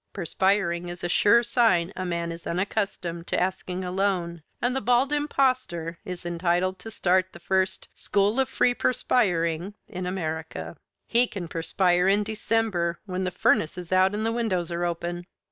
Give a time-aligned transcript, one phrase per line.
[0.13, 4.81] Perspiring is a sure sign a man is unaccustomed to asking a loan, and the
[4.81, 10.75] Bald Impostor is entitled to start the first School of Free Perspiring in America.
[11.05, 15.27] He can perspire in December, when the furnace is out and the windows are open.